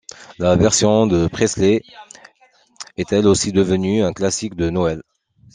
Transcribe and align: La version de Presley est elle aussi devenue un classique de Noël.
La 0.39 0.55
version 0.55 1.05
de 1.05 1.27
Presley 1.27 1.83
est 2.97 3.13
elle 3.13 3.27
aussi 3.27 3.51
devenue 3.51 4.01
un 4.03 4.13
classique 4.13 4.55
de 4.55 4.71
Noël. 4.71 5.03